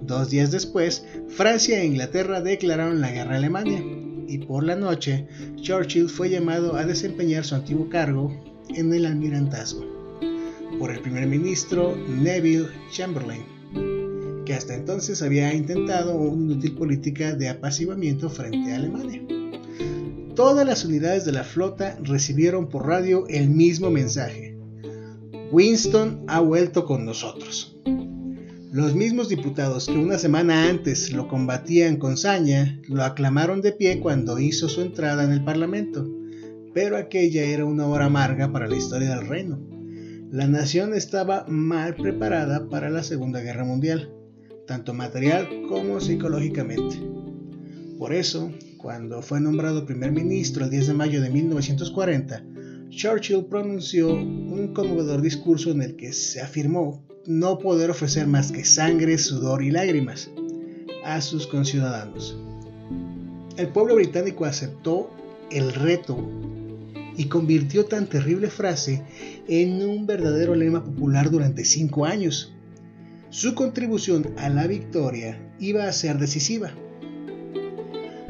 Dos 0.07 0.29
días 0.29 0.51
después, 0.51 1.05
Francia 1.27 1.79
e 1.79 1.85
Inglaterra 1.85 2.41
declararon 2.41 3.01
la 3.01 3.11
guerra 3.11 3.35
a 3.35 3.37
Alemania 3.37 3.83
y 4.27 4.39
por 4.39 4.63
la 4.63 4.75
noche, 4.75 5.27
Churchill 5.57 6.09
fue 6.09 6.29
llamado 6.29 6.75
a 6.75 6.85
desempeñar 6.85 7.45
su 7.45 7.55
antiguo 7.55 7.89
cargo 7.89 8.33
en 8.69 8.93
el 8.93 9.05
almirantazgo 9.05 9.85
por 10.79 10.91
el 10.91 11.01
primer 11.01 11.27
ministro 11.27 11.95
Neville 11.95 12.67
Chamberlain, 12.91 13.43
que 14.45 14.53
hasta 14.53 14.75
entonces 14.75 15.21
había 15.21 15.53
intentado 15.53 16.15
una 16.15 16.53
inútil 16.53 16.75
política 16.75 17.35
de 17.35 17.49
apaciguamiento 17.49 18.29
frente 18.29 18.71
a 18.71 18.77
Alemania 18.77 19.21
todas 20.37 20.67
las 20.67 20.85
unidades 20.85 21.25
de 21.25 21.31
la 21.31 21.43
flota 21.43 21.97
recibieron 22.03 22.69
por 22.69 22.85
radio 22.85 23.25
el 23.27 23.49
mismo 23.49 23.89
mensaje. 23.89 24.55
Winston 25.51 26.23
ha 26.27 26.41
vuelto 26.41 26.85
con 26.85 27.05
nosotros. 27.05 27.76
Los 28.71 28.95
mismos 28.95 29.29
diputados 29.29 29.85
que 29.85 29.97
una 29.97 30.17
semana 30.17 30.67
antes 30.67 31.13
lo 31.13 31.29
combatían 31.29 31.95
con 31.95 32.17
saña 32.17 32.81
lo 32.89 33.01
aclamaron 33.01 33.61
de 33.61 33.71
pie 33.71 34.01
cuando 34.01 34.39
hizo 34.39 34.67
su 34.67 34.81
entrada 34.81 35.23
en 35.23 35.31
el 35.31 35.41
Parlamento, 35.41 36.05
pero 36.73 36.97
aquella 36.97 37.43
era 37.43 37.63
una 37.63 37.87
hora 37.87 38.05
amarga 38.05 38.51
para 38.51 38.67
la 38.67 38.75
historia 38.75 39.15
del 39.15 39.25
reino. 39.25 39.57
La 40.31 40.47
nación 40.47 40.93
estaba 40.93 41.45
mal 41.47 41.95
preparada 41.95 42.67
para 42.67 42.89
la 42.89 43.03
Segunda 43.03 43.39
Guerra 43.39 43.63
Mundial, 43.63 44.11
tanto 44.67 44.93
material 44.93 45.47
como 45.69 46.01
psicológicamente. 46.01 47.01
Por 47.97 48.13
eso, 48.13 48.51
cuando 48.77 49.21
fue 49.21 49.39
nombrado 49.39 49.85
primer 49.85 50.11
ministro 50.11 50.65
el 50.65 50.71
10 50.71 50.87
de 50.87 50.93
mayo 50.93 51.21
de 51.21 51.29
1940, 51.29 52.43
Churchill 52.89 53.45
pronunció 53.45 54.13
un 54.13 54.73
conmovedor 54.73 55.21
discurso 55.21 55.71
en 55.71 55.81
el 55.81 55.95
que 55.95 56.11
se 56.11 56.41
afirmó 56.41 57.07
no 57.27 57.59
poder 57.59 57.91
ofrecer 57.91 58.25
más 58.25 58.51
que 58.51 58.63
sangre, 58.63 59.17
sudor 59.17 59.61
y 59.61 59.69
lágrimas 59.69 60.31
a 61.03 61.21
sus 61.21 61.45
conciudadanos. 61.45 62.37
El 63.57 63.67
pueblo 63.67 63.95
británico 63.95 64.45
aceptó 64.45 65.11
el 65.51 65.73
reto 65.73 66.17
y 67.17 67.25
convirtió 67.25 67.85
tan 67.85 68.07
terrible 68.07 68.49
frase 68.49 69.03
en 69.47 69.81
un 69.81 70.07
verdadero 70.07 70.55
lema 70.55 70.83
popular 70.83 71.29
durante 71.29 71.65
cinco 71.65 72.05
años. 72.05 72.53
Su 73.29 73.55
contribución 73.55 74.33
a 74.37 74.49
la 74.49 74.65
victoria 74.67 75.37
iba 75.59 75.87
a 75.87 75.93
ser 75.93 76.17
decisiva 76.19 76.71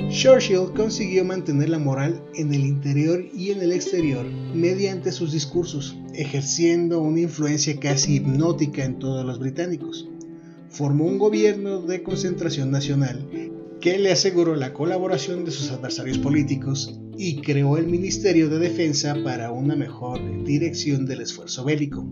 Churchill 0.09 0.71
consiguió 0.75 1.25
mantener 1.25 1.69
la 1.69 1.79
moral 1.79 2.23
en 2.35 2.53
el 2.53 2.65
interior 2.65 3.25
y 3.33 3.51
en 3.51 3.61
el 3.61 3.71
exterior 3.71 4.25
mediante 4.53 5.11
sus 5.11 5.33
discursos, 5.33 5.97
ejerciendo 6.13 7.01
una 7.01 7.21
influencia 7.21 7.77
casi 7.79 8.15
hipnótica 8.15 8.85
en 8.85 8.99
todos 8.99 9.25
los 9.25 9.39
británicos. 9.39 10.07
Formó 10.69 11.05
un 11.05 11.17
gobierno 11.17 11.81
de 11.81 12.03
concentración 12.03 12.71
nacional 12.71 13.27
que 13.81 13.97
le 13.99 14.11
aseguró 14.11 14.55
la 14.55 14.73
colaboración 14.73 15.45
de 15.45 15.51
sus 15.51 15.71
adversarios 15.71 16.17
políticos 16.17 16.99
y 17.17 17.41
creó 17.41 17.77
el 17.77 17.87
Ministerio 17.87 18.49
de 18.49 18.59
Defensa 18.59 19.15
para 19.23 19.51
una 19.51 19.75
mejor 19.75 20.19
dirección 20.45 21.05
del 21.05 21.21
esfuerzo 21.21 21.65
bélico. 21.65 22.07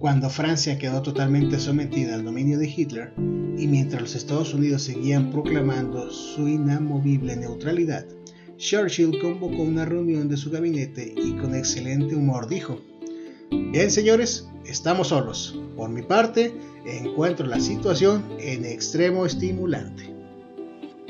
Cuando 0.00 0.30
Francia 0.30 0.78
quedó 0.78 1.02
totalmente 1.02 1.58
sometida 1.58 2.14
al 2.14 2.24
dominio 2.24 2.58
de 2.58 2.66
Hitler, 2.74 3.12
y 3.58 3.66
mientras 3.66 4.00
los 4.00 4.14
Estados 4.14 4.54
Unidos 4.54 4.80
seguían 4.80 5.30
proclamando 5.30 6.10
su 6.10 6.48
inamovible 6.48 7.36
neutralidad, 7.36 8.06
Churchill 8.56 9.20
convocó 9.20 9.62
una 9.62 9.84
reunión 9.84 10.26
de 10.30 10.38
su 10.38 10.50
gabinete 10.50 11.12
y 11.14 11.36
con 11.36 11.54
excelente 11.54 12.14
humor 12.14 12.48
dijo, 12.48 12.80
Bien 13.50 13.90
señores, 13.90 14.48
estamos 14.64 15.08
solos. 15.08 15.60
Por 15.76 15.90
mi 15.90 16.00
parte, 16.00 16.54
encuentro 16.86 17.46
la 17.46 17.60
situación 17.60 18.24
en 18.38 18.64
extremo 18.64 19.26
estimulante. 19.26 20.14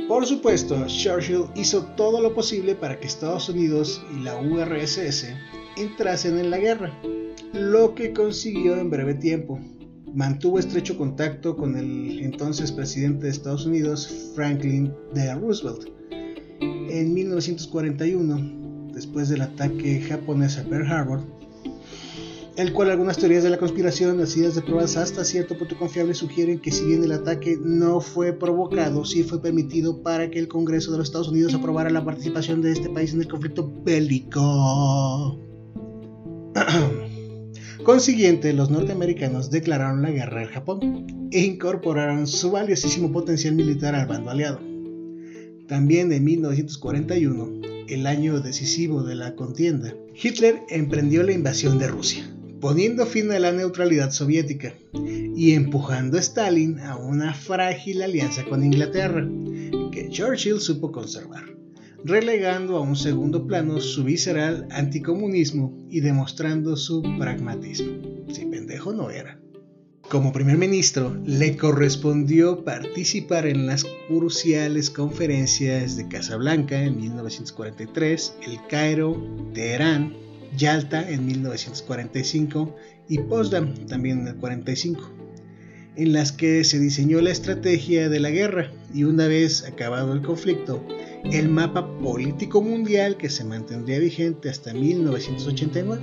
Por 0.08 0.26
supuesto, 0.26 0.84
Churchill 0.88 1.44
hizo 1.54 1.84
todo 1.96 2.20
lo 2.20 2.34
posible 2.34 2.74
para 2.74 2.98
que 2.98 3.06
Estados 3.06 3.48
Unidos 3.48 4.04
y 4.12 4.24
la 4.24 4.36
URSS 4.36 5.26
entrasen 5.76 6.38
en 6.38 6.50
la 6.50 6.58
guerra, 6.58 6.92
lo 7.52 7.94
que 7.94 8.12
consiguió 8.12 8.76
en 8.76 8.90
breve 8.90 9.14
tiempo, 9.14 9.58
mantuvo 10.14 10.58
estrecho 10.58 10.96
contacto 10.96 11.56
con 11.56 11.76
el 11.76 12.20
entonces 12.20 12.72
presidente 12.72 13.24
de 13.24 13.30
Estados 13.30 13.66
Unidos, 13.66 14.32
Franklin 14.34 14.92
D. 15.14 15.34
Roosevelt. 15.34 15.88
En 16.60 17.14
1941, 17.14 18.92
después 18.92 19.28
del 19.28 19.42
ataque 19.42 20.00
japonés 20.00 20.58
a 20.58 20.64
Pearl 20.64 20.86
Harbor, 20.86 21.20
el 22.56 22.72
cual 22.72 22.90
algunas 22.90 23.16
teorías 23.16 23.42
de 23.42 23.50
la 23.50 23.58
conspiración, 23.58 24.18
nacidas 24.18 24.54
de 24.54 24.62
pruebas 24.62 24.96
hasta 24.96 25.24
cierto 25.24 25.56
punto 25.56 25.78
confiables, 25.78 26.18
sugieren 26.18 26.58
que 26.58 26.70
si 26.70 26.84
bien 26.84 27.02
el 27.02 27.12
ataque 27.12 27.56
no 27.62 28.00
fue 28.00 28.32
provocado, 28.32 29.04
sí 29.04 29.22
fue 29.22 29.40
permitido 29.40 30.02
para 30.02 30.30
que 30.30 30.38
el 30.38 30.48
Congreso 30.48 30.92
de 30.92 30.98
los 30.98 31.08
Estados 31.08 31.28
Unidos 31.28 31.54
aprobara 31.54 31.90
la 31.90 32.04
participación 32.04 32.60
de 32.60 32.72
este 32.72 32.90
país 32.90 33.14
en 33.14 33.20
el 33.20 33.28
conflicto 33.28 33.72
bélico. 33.84 35.38
Consiguiente, 37.84 38.52
los 38.52 38.70
norteamericanos 38.70 39.50
declararon 39.50 40.02
la 40.02 40.10
guerra 40.10 40.42
al 40.42 40.48
Japón 40.48 41.28
e 41.30 41.40
incorporaron 41.40 42.26
su 42.26 42.50
valiosísimo 42.50 43.10
potencial 43.10 43.54
militar 43.54 43.94
al 43.94 44.06
bando 44.06 44.30
aliado. 44.30 44.60
También 45.66 46.12
en 46.12 46.22
1941, 46.22 47.86
el 47.88 48.06
año 48.06 48.40
decisivo 48.40 49.02
de 49.02 49.14
la 49.14 49.34
contienda, 49.34 49.94
Hitler 50.14 50.60
emprendió 50.68 51.22
la 51.22 51.32
invasión 51.32 51.78
de 51.78 51.88
Rusia, 51.88 52.30
poniendo 52.60 53.06
fin 53.06 53.32
a 53.32 53.38
la 53.38 53.50
neutralidad 53.50 54.10
soviética 54.10 54.74
y 55.34 55.52
empujando 55.52 56.18
a 56.18 56.20
Stalin 56.20 56.80
a 56.80 56.96
una 56.96 57.32
frágil 57.32 58.02
alianza 58.02 58.44
con 58.44 58.62
Inglaterra, 58.62 59.26
que 59.90 60.08
Churchill 60.10 60.60
supo 60.60 60.92
conservar 60.92 61.59
relegando 62.04 62.76
a 62.76 62.80
un 62.80 62.96
segundo 62.96 63.46
plano 63.46 63.80
su 63.80 64.04
visceral 64.04 64.66
anticomunismo 64.70 65.76
y 65.90 66.00
demostrando 66.00 66.76
su 66.76 67.02
pragmatismo. 67.18 67.98
Si 68.28 68.46
pendejo 68.46 68.92
no 68.92 69.10
era. 69.10 69.40
Como 70.10 70.32
primer 70.32 70.58
ministro, 70.58 71.16
le 71.24 71.56
correspondió 71.56 72.64
participar 72.64 73.46
en 73.46 73.66
las 73.66 73.86
cruciales 74.08 74.90
conferencias 74.90 75.96
de 75.96 76.08
Casablanca 76.08 76.82
en 76.82 76.96
1943, 76.96 78.34
El 78.44 78.58
Cairo, 78.68 79.22
Teherán, 79.54 80.16
Yalta 80.56 81.08
en 81.08 81.26
1945 81.26 82.74
y 83.08 83.18
Potsdam 83.18 83.74
también 83.86 84.22
en 84.22 84.28
el 84.28 84.36
45, 84.36 85.00
en 85.94 86.12
las 86.12 86.32
que 86.32 86.64
se 86.64 86.80
diseñó 86.80 87.20
la 87.20 87.30
estrategia 87.30 88.08
de 88.08 88.18
la 88.18 88.30
guerra 88.30 88.72
y 88.92 89.04
una 89.04 89.28
vez 89.28 89.64
acabado 89.64 90.12
el 90.12 90.22
conflicto, 90.22 90.84
el 91.24 91.48
mapa 91.48 91.86
político 91.98 92.62
mundial 92.62 93.16
que 93.16 93.30
se 93.30 93.44
mantendría 93.44 93.98
vigente 93.98 94.48
hasta 94.48 94.72
1989. 94.72 96.00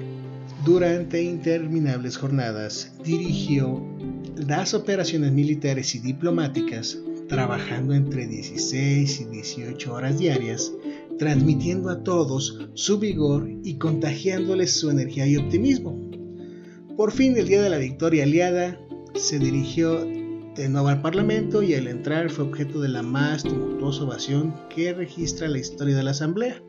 Durante 0.66 1.22
interminables 1.22 2.18
jornadas 2.18 2.94
dirigió 3.04 3.82
las 4.36 4.74
operaciones 4.74 5.32
militares 5.32 5.96
y 5.96 6.00
diplomáticas, 6.00 6.98
trabajando 7.28 7.94
entre 7.94 8.28
16 8.28 9.22
y 9.22 9.26
18 9.26 9.94
horas 9.94 10.20
diarias, 10.20 10.72
transmitiendo 11.18 11.90
a 11.90 12.04
todos 12.04 12.70
su 12.74 13.00
vigor 13.00 13.50
y 13.64 13.76
contagiándoles 13.76 14.74
su 14.74 14.90
energía 14.90 15.28
y 15.28 15.38
optimismo. 15.38 16.00
Por 16.96 17.12
fin, 17.12 17.36
el 17.38 17.48
día 17.48 17.62
de 17.62 17.70
la 17.70 17.78
victoria 17.78 18.24
aliada, 18.24 18.80
se 19.16 19.40
dirigió 19.40 20.06
de 20.58 20.70
nuevo 20.70 20.88
al 20.88 21.02
Parlamento 21.02 21.62
y 21.62 21.76
al 21.76 21.88
entrar 21.88 22.32
fue 22.32 22.46
objeto 22.46 22.82
de 22.82 22.90
la 22.90 23.04
más 23.04 23.44
tumultuosa 23.44 24.04
ovación 24.04 24.56
que 24.70 24.92
registra 24.92 25.48
la 25.48 25.60
historia 25.60 25.96
de 25.96 26.02
la 26.02 26.12
Asamblea. 26.12 26.62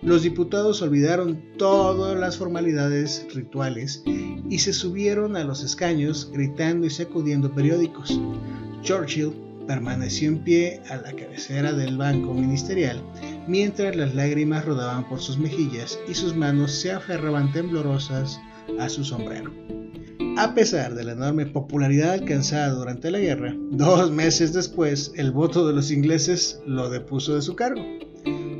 Los 0.00 0.22
diputados 0.22 0.80
olvidaron 0.80 1.42
todas 1.58 2.18
las 2.18 2.38
formalidades 2.38 3.26
rituales 3.34 4.02
y 4.48 4.58
se 4.58 4.72
subieron 4.72 5.36
a 5.36 5.44
los 5.44 5.62
escaños 5.62 6.30
gritando 6.32 6.86
y 6.86 6.90
sacudiendo 6.90 7.54
periódicos. 7.54 8.18
Churchill 8.82 9.32
permaneció 9.66 10.28
en 10.28 10.42
pie 10.42 10.80
a 10.88 10.96
la 10.96 11.12
cabecera 11.12 11.72
del 11.74 11.98
banco 11.98 12.32
ministerial 12.32 13.04
mientras 13.46 13.94
las 13.94 14.14
lágrimas 14.14 14.64
rodaban 14.64 15.06
por 15.08 15.20
sus 15.20 15.36
mejillas 15.38 15.98
y 16.08 16.14
sus 16.14 16.34
manos 16.34 16.72
se 16.72 16.92
aferraban 16.92 17.52
temblorosas 17.52 18.40
a 18.80 18.88
su 18.88 19.04
sombrero. 19.04 19.52
A 20.36 20.54
pesar 20.54 20.94
de 20.94 21.04
la 21.04 21.12
enorme 21.12 21.46
popularidad 21.46 22.12
alcanzada 22.12 22.70
durante 22.70 23.10
la 23.10 23.18
guerra, 23.18 23.54
dos 23.70 24.10
meses 24.10 24.52
después 24.52 25.12
el 25.16 25.30
voto 25.30 25.66
de 25.66 25.74
los 25.74 25.90
ingleses 25.90 26.60
lo 26.66 26.88
depuso 26.88 27.34
de 27.34 27.42
su 27.42 27.54
cargo. 27.54 27.82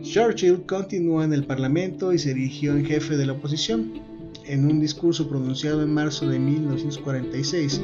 Churchill 0.02 0.66
continuó 0.66 1.22
en 1.22 1.32
el 1.32 1.44
Parlamento 1.44 2.12
y 2.12 2.18
se 2.18 2.32
erigió 2.32 2.72
en 2.72 2.84
jefe 2.84 3.16
de 3.16 3.26
la 3.26 3.32
oposición. 3.32 4.00
En 4.46 4.66
un 4.66 4.80
discurso 4.80 5.28
pronunciado 5.28 5.82
en 5.82 5.94
marzo 5.94 6.28
de 6.28 6.38
1946, 6.38 7.80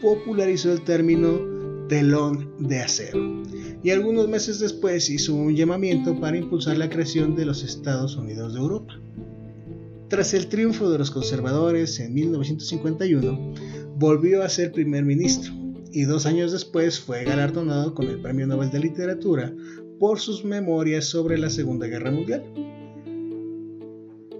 popularizó 0.00 0.72
el 0.72 0.82
término 0.82 1.86
telón 1.88 2.52
de 2.60 2.80
acero 2.80 3.40
y 3.82 3.90
algunos 3.90 4.28
meses 4.28 4.60
después 4.60 5.08
hizo 5.08 5.34
un 5.34 5.56
llamamiento 5.56 6.18
para 6.20 6.36
impulsar 6.36 6.76
la 6.76 6.90
creación 6.90 7.34
de 7.34 7.46
los 7.46 7.62
Estados 7.62 8.16
Unidos 8.16 8.54
de 8.54 8.60
Europa. 8.60 8.94
Tras 10.10 10.34
el 10.34 10.48
triunfo 10.48 10.90
de 10.90 10.98
los 10.98 11.12
conservadores 11.12 12.00
en 12.00 12.12
1951, 12.12 13.54
volvió 13.94 14.42
a 14.42 14.48
ser 14.48 14.72
primer 14.72 15.04
ministro 15.04 15.52
y 15.92 16.02
dos 16.02 16.26
años 16.26 16.50
después 16.50 16.98
fue 16.98 17.22
galardonado 17.22 17.94
con 17.94 18.08
el 18.08 18.20
Premio 18.20 18.48
Nobel 18.48 18.72
de 18.72 18.80
Literatura 18.80 19.54
por 20.00 20.18
sus 20.18 20.44
memorias 20.44 21.04
sobre 21.04 21.38
la 21.38 21.48
Segunda 21.48 21.86
Guerra 21.86 22.10
Mundial. 22.10 22.42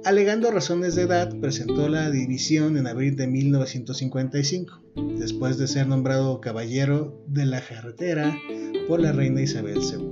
Alegando 0.05 0.51
razones 0.51 0.97
de 0.97 1.03
edad, 1.03 1.39
presentó 1.39 1.89
la 1.89 2.11
división 2.11 2.77
en 2.77 2.89
abril 2.89 3.15
de 3.15 3.29
1955, 3.29 4.83
después 5.19 5.57
de 5.57 5.69
ser 5.69 5.87
nombrado 5.87 6.41
Caballero 6.41 7.23
de 7.29 7.47
la 7.47 7.61
Carretera 7.61 8.37
por 8.89 9.01
la 9.01 9.13
reina 9.13 9.41
Isabel 9.41 9.79
II 9.79 10.10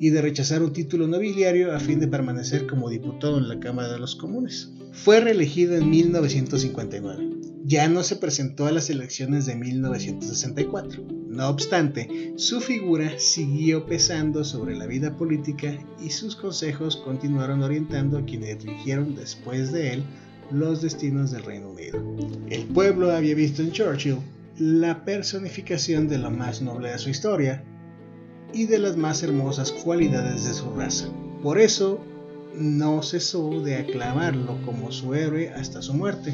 y 0.00 0.10
de 0.10 0.22
rechazar 0.22 0.62
un 0.62 0.72
título 0.72 1.06
nobiliario 1.06 1.74
a 1.74 1.80
fin 1.80 2.00
de 2.00 2.08
permanecer 2.08 2.66
como 2.66 2.90
diputado 2.90 3.38
en 3.38 3.48
la 3.48 3.60
Cámara 3.60 3.92
de 3.92 3.98
los 3.98 4.16
Comunes. 4.16 4.70
Fue 4.92 5.20
reelegido 5.20 5.76
en 5.76 5.90
1959. 5.90 7.30
Ya 7.64 7.88
no 7.88 8.02
se 8.02 8.16
presentó 8.16 8.66
a 8.66 8.72
las 8.72 8.90
elecciones 8.90 9.46
de 9.46 9.56
1964. 9.56 11.02
No 11.28 11.48
obstante, 11.48 12.34
su 12.36 12.60
figura 12.60 13.18
siguió 13.18 13.86
pesando 13.86 14.44
sobre 14.44 14.76
la 14.76 14.86
vida 14.86 15.16
política 15.16 15.78
y 16.00 16.10
sus 16.10 16.36
consejos 16.36 16.96
continuaron 16.98 17.62
orientando 17.62 18.18
a 18.18 18.24
quienes 18.24 18.62
dirigieron 18.62 19.16
después 19.16 19.72
de 19.72 19.94
él 19.94 20.04
los 20.50 20.82
destinos 20.82 21.30
del 21.30 21.42
Reino 21.42 21.70
Unido. 21.70 21.98
El 22.50 22.64
pueblo 22.66 23.10
había 23.10 23.34
visto 23.34 23.62
en 23.62 23.72
Churchill 23.72 24.18
la 24.58 25.04
personificación 25.04 26.06
de 26.06 26.18
lo 26.18 26.30
más 26.30 26.62
noble 26.62 26.90
de 26.90 26.98
su 26.98 27.10
historia, 27.10 27.64
y 28.54 28.66
de 28.66 28.78
las 28.78 28.96
más 28.96 29.22
hermosas 29.22 29.72
cualidades 29.72 30.44
de 30.44 30.54
su 30.54 30.70
raza. 30.70 31.08
Por 31.42 31.58
eso 31.58 32.00
no 32.56 33.02
cesó 33.02 33.60
de 33.60 33.76
aclamarlo 33.76 34.58
como 34.64 34.92
su 34.92 35.14
héroe 35.14 35.50
hasta 35.50 35.82
su 35.82 35.92
muerte, 35.92 36.32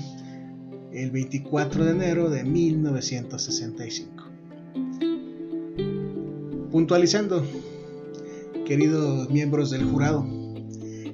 el 0.93 1.11
24 1.11 1.85
de 1.85 1.91
enero 1.93 2.31
de 2.31 2.45
1965. 2.45 4.25
Puntualizando, 6.71 7.45
queridos 8.67 9.31
miembros 9.31 9.71
del 9.71 9.85
jurado, 9.85 10.27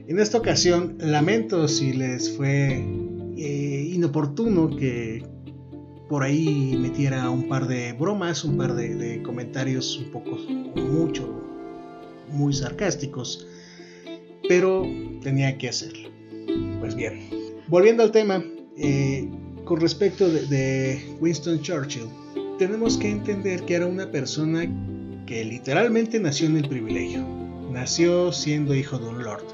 en 0.09 0.19
esta 0.19 0.39
ocasión 0.39 0.97
lamento 0.99 1.69
si 1.69 1.93
les 1.93 2.31
fue 2.37 2.85
eh, 3.37 3.91
inoportuno 3.93 4.77
que 4.77 5.16
por 6.09 6.23
ahí 6.23 6.77
metiera 6.79 7.29
un 7.31 7.49
par 7.49 7.67
de 7.67 7.93
bromas, 7.93 8.45
un 8.45 8.57
par 8.57 8.75
de, 8.75 9.23
comentarios 9.23 9.99
un 9.99 10.11
poco 10.11 10.37
mucho, 10.77 11.29
muy 12.31 12.53
sarcásticos, 12.53 13.47
pero 14.49 14.87
tenía 15.23 15.59
que 15.59 15.69
hacerlo. 15.69 16.09
Pues 16.81 16.95
bien, 16.95 17.29
volviendo 17.69 18.03
al 18.03 18.13
tema, 18.13 18.45
eh, 18.77 19.29
con 19.65 19.81
respecto 19.81 20.29
de, 20.29 21.17
Winston 21.21 21.61
Churchill, 21.61 22.09
tenemos 22.59 22.97
que 22.97 23.11
entender 23.11 23.65
que 23.65 23.75
era 23.75 23.87
una 23.87 24.11
persona 24.11 24.65
que 25.27 25.45
literalmente 25.45 26.21
nació 26.21 26.47
en 26.47 26.57
el 26.57 26.69
privilegio. 26.69 27.27
Nació 27.73 28.33
siendo 28.33 28.75
hijo 28.75 28.99
de 28.99 29.09
un 29.09 29.25
lord. 29.25 29.45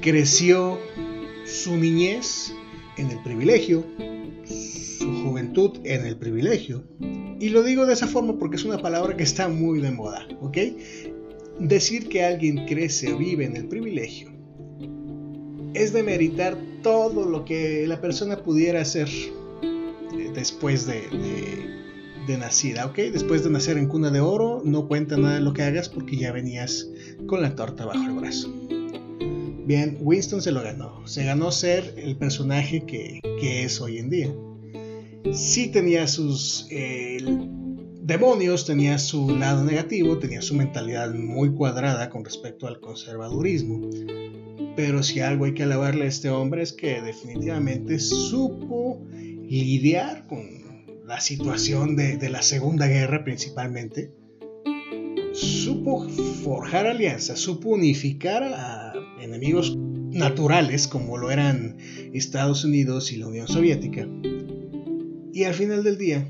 Creció 0.00 0.78
su 1.46 1.76
niñez 1.76 2.52
en 2.96 3.10
el 3.10 3.22
privilegio, 3.22 3.84
en 5.84 6.06
el 6.06 6.16
privilegio. 6.16 6.84
Y 7.40 7.48
lo 7.48 7.62
digo 7.62 7.86
de 7.86 7.94
esa 7.94 8.06
forma 8.06 8.38
porque 8.38 8.56
es 8.56 8.64
una 8.64 8.78
palabra 8.78 9.16
que 9.16 9.24
está 9.24 9.48
muy 9.48 9.80
de 9.80 9.90
moda, 9.90 10.26
¿ok? 10.40 10.58
Decir 11.58 12.08
que 12.08 12.24
alguien 12.24 12.66
crece 12.66 13.12
o 13.12 13.18
vive 13.18 13.44
en 13.44 13.56
el 13.56 13.66
privilegio 13.66 14.30
es 15.74 15.92
demeritar 15.92 16.56
todo 16.82 17.28
lo 17.28 17.44
que 17.44 17.86
la 17.86 18.00
persona 18.00 18.42
pudiera 18.42 18.80
hacer 18.80 19.08
eh, 19.62 20.30
después 20.34 20.86
de, 20.86 21.02
nacida, 22.38 22.86
¿ok? 22.86 22.96
Después 23.12 23.42
de 23.42 23.50
nacer 23.50 23.76
en 23.76 23.88
cuna 23.88 24.10
de 24.10 24.20
oro, 24.20 24.62
no 24.64 24.86
cuenta 24.86 25.16
nada 25.16 25.34
de 25.34 25.40
lo 25.40 25.52
que 25.52 25.62
hagas 25.62 25.88
porque 25.88 26.16
ya 26.16 26.30
venías 26.30 26.88
con 27.26 27.42
la 27.42 27.56
torta 27.56 27.84
bajo 27.84 28.04
el 28.04 28.12
brazo. 28.12 28.54
Bien, 29.66 29.98
Winston 30.00 30.40
se 30.40 30.52
lo 30.52 30.62
ganó. 30.62 31.04
Se 31.08 31.24
ganó 31.24 31.50
ser 31.50 31.94
el 31.96 32.16
personaje 32.16 32.84
que 32.86 33.20
es 33.64 33.80
hoy 33.80 33.98
en 33.98 34.10
día 34.10 34.32
sí 35.32 35.68
tenía 35.68 36.06
sus 36.06 36.66
eh, 36.70 37.18
demonios, 38.02 38.66
tenía 38.66 38.98
su 38.98 39.36
lado 39.36 39.64
negativo, 39.64 40.18
tenía 40.18 40.42
su 40.42 40.54
mentalidad 40.54 41.12
muy 41.14 41.52
cuadrada 41.54 42.10
con 42.10 42.24
respecto 42.24 42.66
al 42.66 42.80
conservadurismo. 42.80 43.88
Pero 44.76 45.02
si 45.02 45.20
algo 45.20 45.44
hay 45.44 45.54
que 45.54 45.64
alabarle 45.64 46.04
a 46.04 46.08
este 46.08 46.30
hombre 46.30 46.62
es 46.62 46.72
que 46.72 47.00
definitivamente 47.02 47.98
supo 47.98 49.04
lidiar 49.12 50.26
con 50.26 50.60
la 51.06 51.20
situación 51.20 51.96
de, 51.96 52.28
la 52.30 52.42
Segunda 52.42 52.86
Guerra 52.86 53.24
principalmente. 53.24 54.12
Supo 55.32 56.08
forjar 56.08 56.86
alianzas, 56.86 57.38
supo 57.38 57.70
unificar 57.70 58.42
a 58.42 58.92
enemigos 59.20 59.76
naturales 59.76 60.88
como 60.88 61.18
lo 61.18 61.30
eran 61.30 61.76
Estados 62.12 62.64
Unidos 62.64 63.12
y 63.12 63.16
la 63.16 63.28
Unión 63.28 63.46
Soviética 63.46 64.08
y 65.40 65.44
al 65.44 65.54
final 65.54 65.82
del 65.82 65.96
día, 65.96 66.28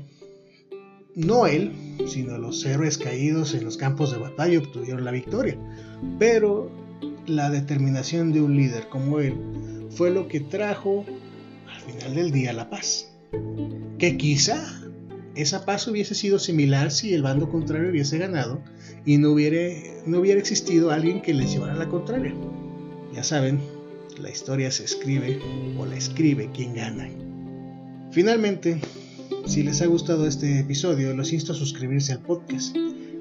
no 1.15 1.45
él, 1.45 1.73
sino 2.07 2.37
los 2.37 2.65
héroes 2.65 2.97
caídos 2.97 3.53
en 3.53 3.65
los 3.65 3.75
campos 3.75 4.09
de 4.13 4.17
batalla 4.17 4.59
obtuvieron 4.59 5.03
la 5.03 5.11
victoria. 5.11 5.57
Pero 6.17 6.71
la 7.27 7.49
determinación 7.49 8.31
de 8.31 8.39
un 8.39 8.55
líder 8.55 8.87
como 8.87 9.19
él 9.19 9.35
fue 9.89 10.11
lo 10.11 10.29
que 10.29 10.39
trajo 10.39 11.03
al 11.67 11.81
final 11.81 12.15
del 12.15 12.31
día 12.31 12.53
la 12.53 12.69
paz. 12.69 13.11
Que 13.97 14.15
quizá 14.15 14.81
esa 15.35 15.65
paz 15.65 15.89
hubiese 15.89 16.15
sido 16.15 16.39
similar 16.39 16.89
si 16.89 17.13
el 17.13 17.23
bando 17.23 17.49
contrario 17.49 17.89
hubiese 17.89 18.17
ganado 18.17 18.61
y 19.05 19.17
no 19.17 19.31
hubiera, 19.31 19.77
no 20.05 20.21
hubiera 20.21 20.39
existido 20.39 20.89
alguien 20.89 21.21
que 21.21 21.33
les 21.33 21.51
llevara 21.51 21.75
la 21.75 21.89
contraria. 21.89 22.33
Ya 23.13 23.25
saben, 23.25 23.59
la 24.21 24.29
historia 24.29 24.71
se 24.71 24.85
escribe 24.85 25.41
o 25.77 25.85
la 25.85 25.97
escribe 25.97 26.49
quien 26.53 26.75
gana. 26.75 27.09
Finalmente, 28.11 28.77
si 29.45 29.63
les 29.63 29.81
ha 29.81 29.85
gustado 29.85 30.27
este 30.27 30.59
episodio, 30.59 31.13
los 31.13 31.33
insto 31.33 31.51
a 31.51 31.55
suscribirse 31.55 32.13
al 32.13 32.19
podcast, 32.19 32.75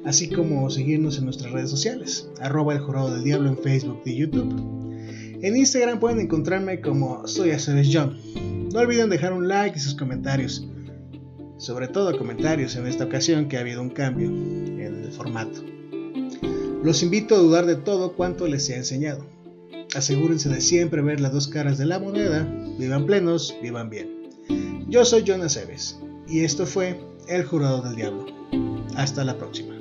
así 0.05 0.29
como 0.29 0.71
seguirnos 0.71 1.19
en 1.19 1.25
nuestras 1.25 1.53
redes 1.53 1.71
sociales, 1.71 2.29
arroba 2.41 2.75
el 2.75 2.81
jurado 2.81 3.13
del 3.13 3.25
diablo 3.25 3.49
en 3.49 3.59
Facebook 3.59 4.03
y 4.05 4.17
YouTube. 4.17 4.81
En 5.43 5.57
Instagram 5.57 6.01
pueden 6.01 6.21
encontrarme 6.21 6.81
como 6.81 7.27
soy 7.27 7.51
John. 7.93 8.17
No 8.73 8.81
olviden 8.81 9.11
dejar 9.11 9.33
un 9.33 9.49
like 9.49 9.79
y 9.79 9.81
sus 9.81 9.95
comentarios, 9.95 10.67
sobre 11.57 11.89
todo 11.89 12.17
comentarios 12.17 12.77
en 12.77 12.87
esta 12.87 13.05
ocasión 13.05 13.49
que 13.49 13.57
ha 13.57 13.61
habido 13.61 13.83
un 13.83 13.91
cambio 13.91 14.29
en 14.29 15.05
el 15.05 15.13
formato. 15.13 15.65
Los 16.85 17.03
invito 17.03 17.35
a 17.35 17.39
dudar 17.39 17.67
de 17.67 17.77
todo 17.77 18.13
cuanto 18.13 18.47
les 18.47 18.69
he 18.71 18.77
enseñado. 18.77 19.27
Asegúrense 19.95 20.49
de 20.49 20.61
siempre 20.61 21.03
ver 21.03 21.21
las 21.21 21.33
dos 21.33 21.49
caras 21.49 21.77
de 21.79 21.87
la 21.87 21.99
moneda, 21.99 22.49
vivan 22.79 23.07
plenos, 23.07 23.57
vivan 23.63 23.91
bien. 23.91 24.20
Yo 24.89 25.05
soy 25.05 25.23
Jonas 25.25 25.57
Eves 25.57 25.99
y 26.27 26.45
esto 26.45 26.67
fue 26.67 27.01
El 27.29 27.45
Jurado 27.45 27.83
del 27.83 27.97
Diablo. 27.97 28.27
Hasta 28.97 29.25
la 29.25 29.39
próxima. 29.39 29.75